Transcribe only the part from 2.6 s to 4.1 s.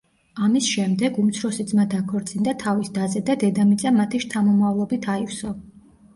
თავის დაზე და დედამიწა